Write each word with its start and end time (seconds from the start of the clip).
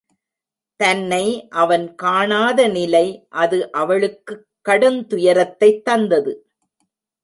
தன்னை 0.75 1.47
அவன் 1.47 1.95
காணாத 1.95 2.67
நிலை 2.67 3.25
அது 3.29 3.71
அவளுக்குக் 3.71 4.47
கடுந்துயரத்தைத் 4.69 5.81
தந்தது. 5.81 6.47